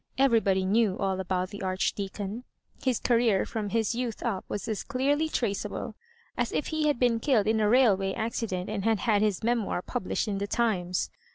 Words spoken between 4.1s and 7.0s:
up was as clearly traceable as if he l^d